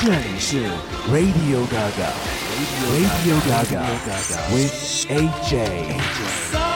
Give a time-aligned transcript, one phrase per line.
[0.00, 0.64] 这里是
[1.10, 3.84] Radio Gaga，Radio Gaga
[4.52, 4.72] with
[5.08, 6.67] AJ。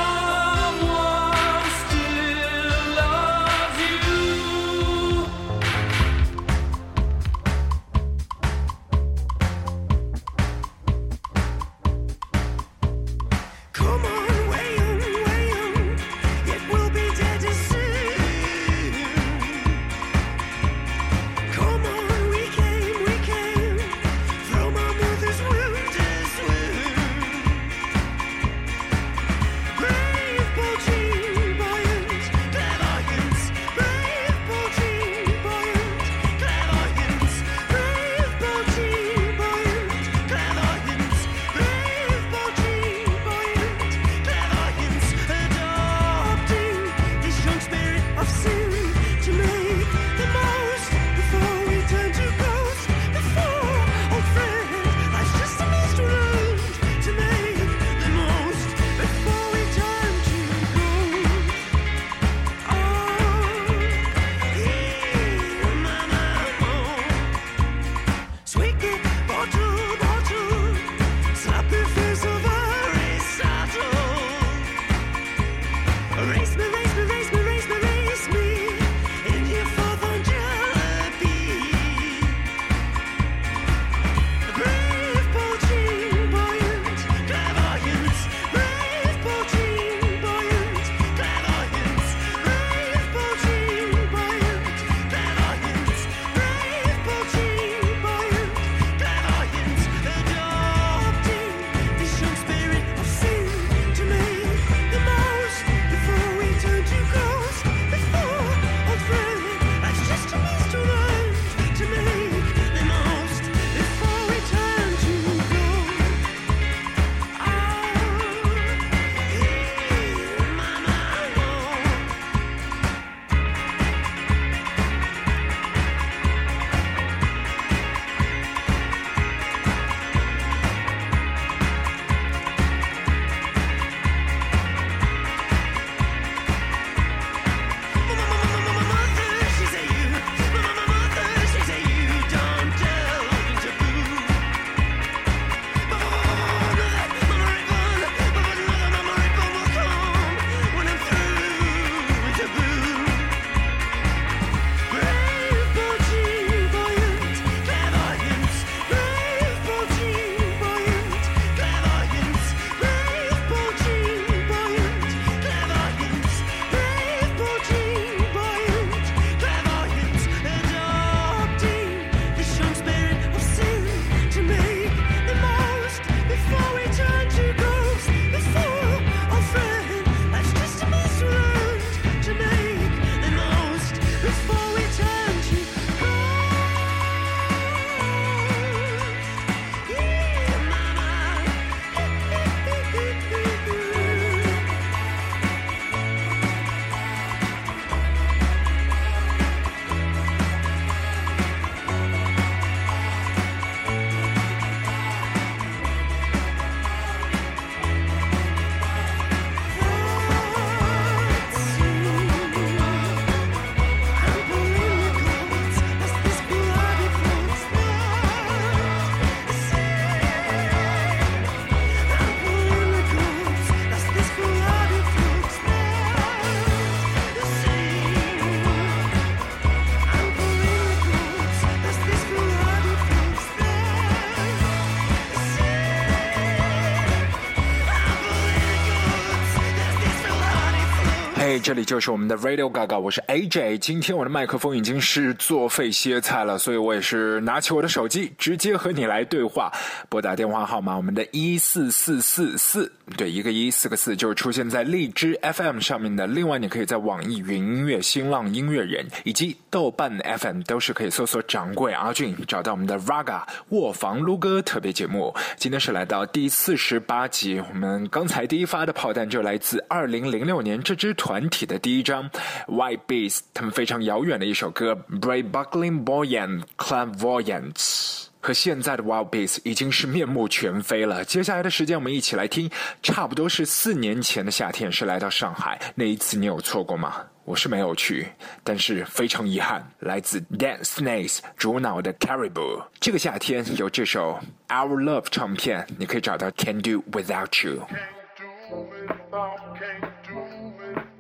[241.64, 243.78] 这里就是我们的 Radio Gaga，我是 AJ。
[243.78, 249.72] 今天我的麦克风已经是作废歇菜了，所以我也是拿起我的手机，直接和你来对话。
[250.10, 256.28] 拨打电话号码，我们的一四四四四，对，一个一，四个四，就是出现在荔枝 FM 上面的。
[256.28, 265.34] 另外，你可以在网易云音乐、新浪音乐人以及豆瓣 FM 都是可以搜索“掌柜阿俊”，找到我们的 Raga 卧房撸歌特别节目。
[265.56, 271.50] 今天是来到第四十八集，我们刚才第一发的炮弹就来自二零零六年这支团。
[271.54, 272.30] 体的第一张
[272.68, 278.28] White Beast，他们非常遥远的一首歌 Brave Buckling Boy and Clairvoyance。
[278.46, 281.24] 和现在的 Wild Beast 已经是面目全非了。
[281.24, 282.70] 接下来的时间，我们一起来听，
[283.02, 287.24] 差不多是四年前的夏天，是来到上海那一次，你有错过吗？
[287.46, 288.28] 我是没有去，
[288.62, 294.38] 但是非常遗憾，来自 Dance Snakes 主脑的 Caribou，这个夏天有这首
[294.68, 297.88] Our Love 唱片，你可以找到 Can Do Without You。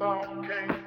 [0.00, 0.85] Okay.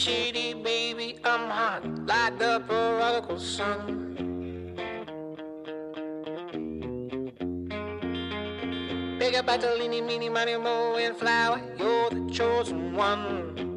[0.00, 3.98] shady, baby, I'm hot like the prodigal son.
[9.18, 13.69] Bigger, better, any, mini, money, mo, and flower, you're the chosen one.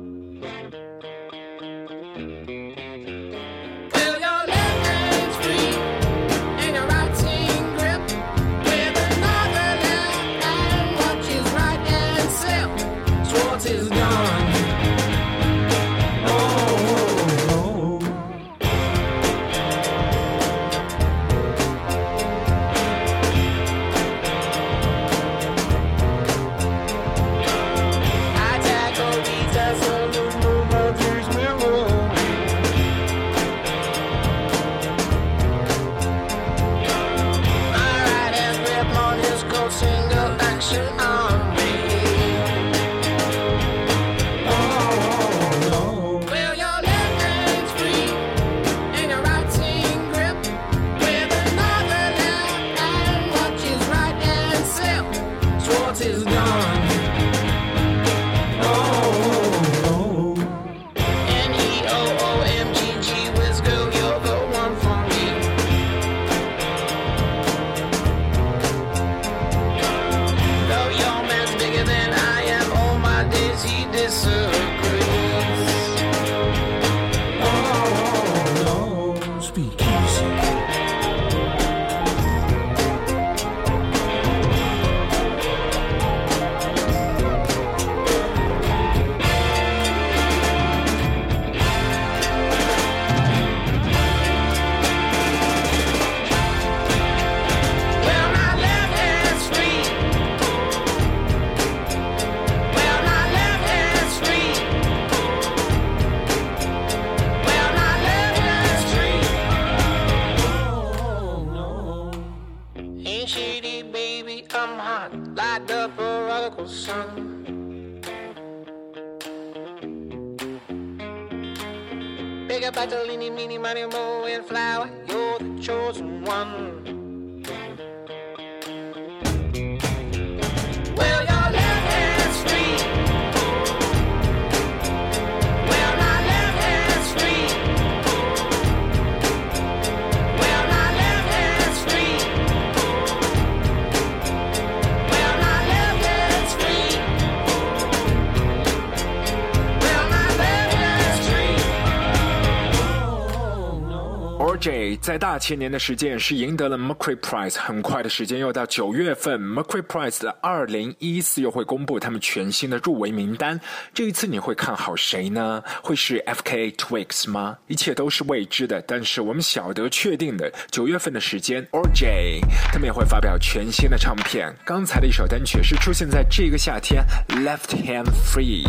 [154.53, 154.63] Free.
[154.63, 163.59] OJ 在大前年的时间是赢得了 Mercury Prize，很快的时间又到九月份，Mercury Prize 的二零一四又会公布他们全新的入围名单。
[163.93, 165.63] 这一次你会看好谁呢？
[165.81, 167.57] 会是 FKA Twigs 吗？
[167.67, 172.39] 一切都是未知的，但是我们晓得确定的，九月份的时间，Orj
[172.71, 174.53] 他们也会发表全新的唱片。
[174.65, 178.63] 刚才的一首单曲是出现在这个夏天，Left Hand Free。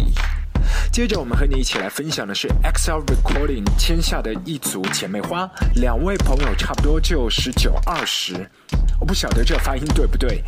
[0.93, 8.49] 接着，我们和你一起来分享的是 XL Recording 签下的一组姐妹花，两位朋友差不多就十九二十，
[9.01, 10.43] 我不晓得这发音对不对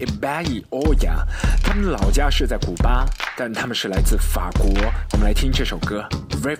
[0.00, 1.24] i b a y Oya，
[1.62, 3.06] 他们老家是在古巴，
[3.36, 4.68] 但他们是来自法国。
[5.12, 6.04] 我们来听这首歌
[6.42, 6.56] 《River》。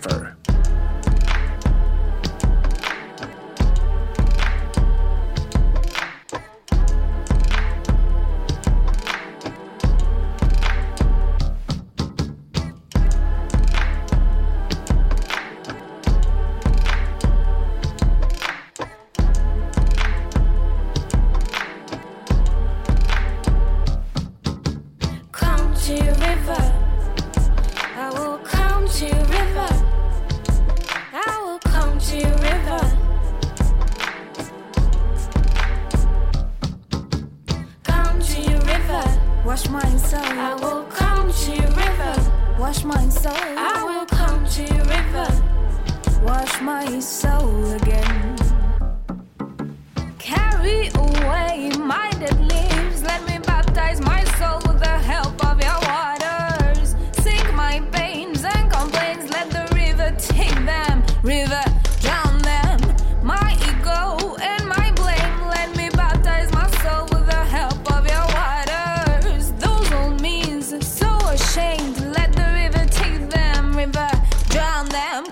[75.14, 75.26] Them.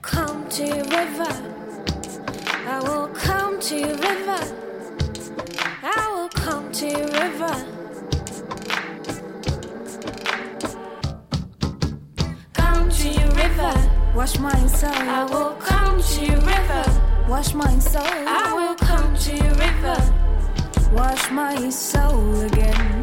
[0.00, 0.64] Come to
[0.96, 1.32] river.
[2.66, 3.76] I will come to
[4.06, 4.40] river.
[5.82, 6.88] I will come to
[7.20, 7.54] river.
[12.52, 13.74] Come to your river.
[14.14, 14.90] Wash my soul.
[14.92, 15.39] I will.
[17.40, 18.02] Wash my soul.
[18.04, 20.92] I will come to your river.
[20.92, 22.99] wash my soul again.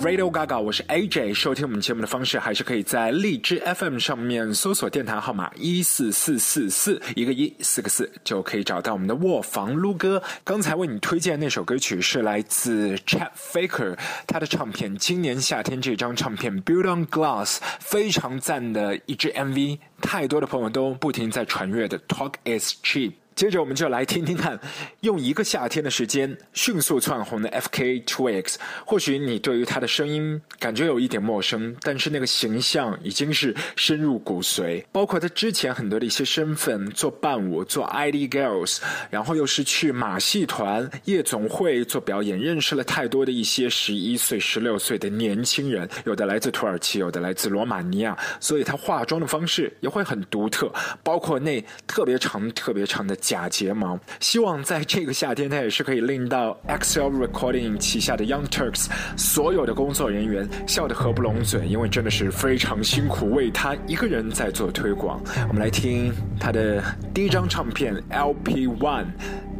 [0.00, 1.34] Radio Gaga，我是 AJ。
[1.34, 10.22] 收听我们节目的方式还是可以在荔枝 FM 上面搜索电台号码一四四四四，一个一四个四，就可以找到我们的卧房撸歌。
[10.44, 23.12] 刚才为你推荐那首歌曲是来自 ChatFaker，他的唱片《今年夏天》这张唱片《Build on Glass》，非常赞的一支 MV，太多的朋友都不停在传阅的 Talk is cheap。
[23.34, 24.58] 接着我们就来听听看，
[25.00, 28.56] 用一个夏天的时间迅速窜红的 FK Twigs。
[28.84, 34.84] 或许你对于他的声音感觉有一点陌生，但是那个形象已经是深入骨髓。
[34.92, 38.78] 包括他之前很多的一些身份，做伴舞，做 ID Girls，
[39.10, 50.70] 然后又是去马戏团、夜总会做表演，认识了太多的一些十一岁、十六岁的年轻人，有的来自土耳其，有的来自罗马尼亚，所以他化妆的方式也会很独特，
[51.02, 53.98] 包括那特别长、特别长的假睫毛。
[54.20, 65.18] 希望在这个夏天，他也是可以令到 XL Recording 旗下的 Young Turks 所有的工作人员笑得合不拢嘴，因为真的是非常辛苦，为他一个人在做推广。
[65.48, 66.82] 我们来听他的
[67.14, 69.06] 第一张唱片 LP One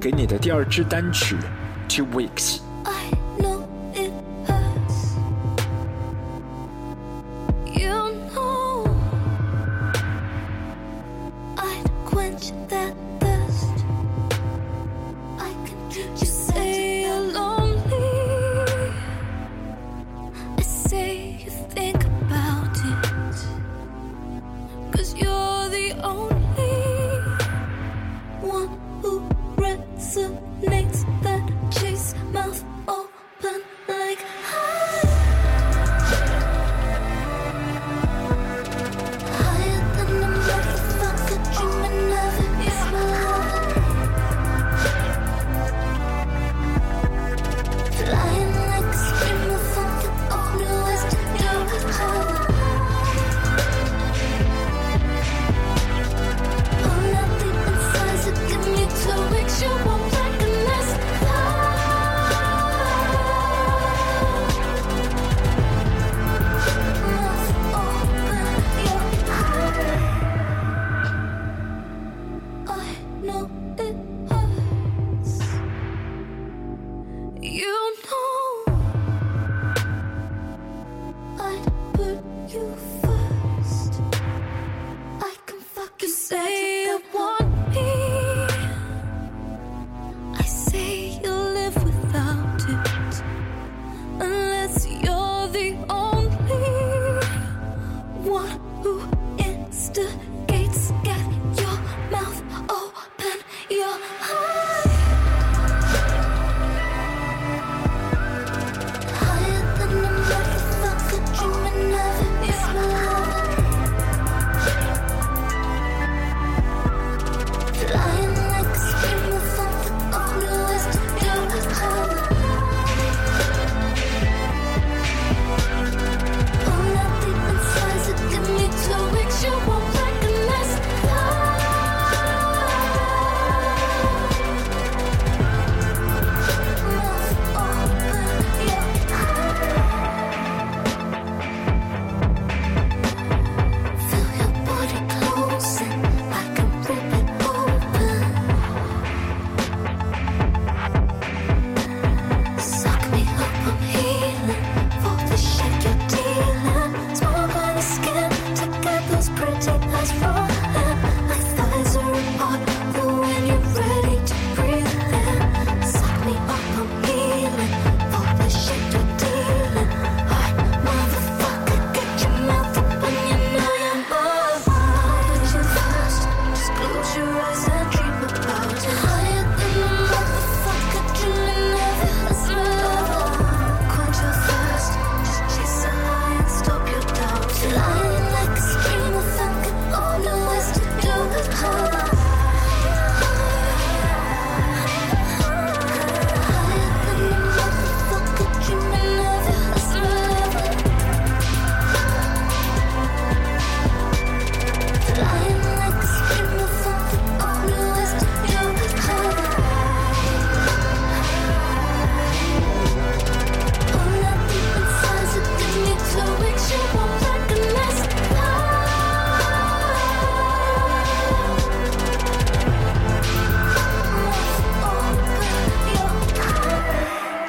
[0.01, 1.37] 给你的第二支单曲
[1.89, 2.59] Two Weeks。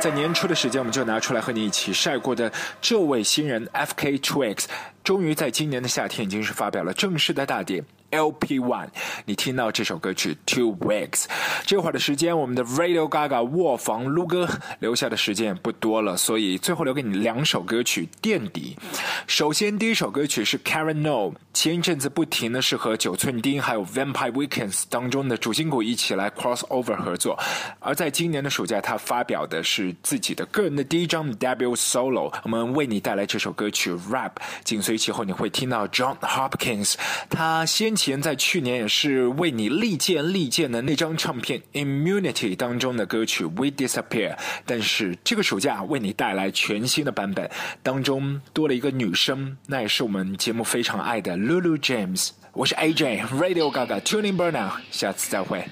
[0.04, 4.18] 在年初的时间，我们就拿出来和你一起晒过的这位新人 F.K.
[4.18, 4.66] Twix，
[5.02, 7.82] 终于在今年的夏天已经是发表了正式的大碟。
[8.13, 8.89] LP One，
[9.26, 11.26] 你听到这首歌曲 Two Weeks，
[11.65, 14.47] 这会儿的时间，我们的 Radio Gaga 卧房撸歌
[14.80, 18.78] 留下的时间不多了，所以最后留给你两首歌曲垫底。
[19.26, 27.38] 首先，第一首歌曲是 Karen No，前一阵子不停的是和九寸钉还有 Vampire Weekends 当中的主心骨一起来 crossover 合作，
[27.80, 36.93] 而在今年的暑假，他发表的是自己的个人的第一张 debut solo，我们为你带来这首歌曲 Rap，紧随其后你会听到 John Hopkins，
[37.30, 47.50] 他先前在去年也是为你力荐力荐的那张唱片 Immunity 当中的歌曲 We Disappear，但是这个暑假为你带来全新的版本，
[47.82, 52.32] 当中多了一个女生，那也是我们节目非常爱的 Lulu James。
[52.52, 55.63] 我是 AJ Radio Gaga Tuning Burnout，下次再会。